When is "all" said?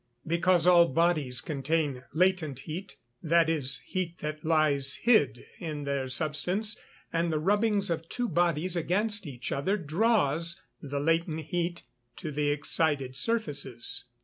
0.65-0.87